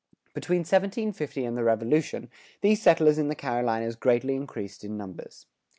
[0.33, 5.45] Between 1750 and the Revolution, these settlers in the Carolinas greatly increased in numbers.